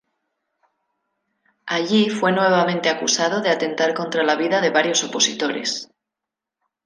[1.67, 5.91] Allí fue nuevamente acusado de atentar contra la vida de varios opositores.